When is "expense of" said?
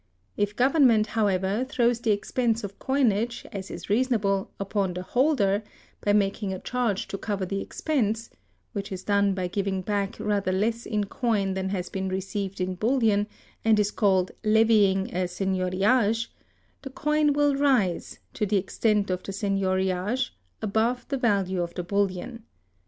2.09-2.79